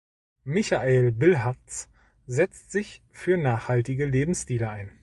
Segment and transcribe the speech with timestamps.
[0.45, 1.87] Michael Bilharz
[2.25, 4.91] setzt sich für nachhaltige Lebensstile ein.